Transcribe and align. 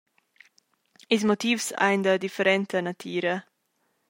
Ils 1.13 1.27
motivs 1.29 1.67
ein 1.87 2.01
da 2.05 2.13
differenta 2.23 2.77
natira. 2.81 3.35